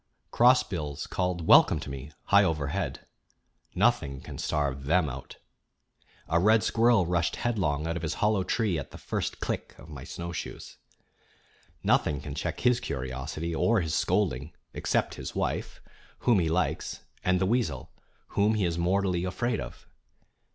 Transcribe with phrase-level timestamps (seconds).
[0.31, 3.05] Crossbills called welcome to me, high overhead.
[3.75, 5.37] Nothing can starve them out.
[6.27, 9.89] A red squirrel rushed headlong out of his hollow tree at the first click of
[9.91, 10.77] my snowshoes.
[11.83, 15.83] Nothing can check his curiosity or his scolding except his wife,
[16.21, 17.91] whom he likes, and the weasel,
[18.29, 19.85] whom he is mortally afraid of.